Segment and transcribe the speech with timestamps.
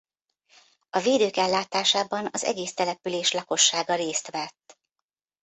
[0.89, 4.79] A védők ellátásában az egész település lakossága részt vett.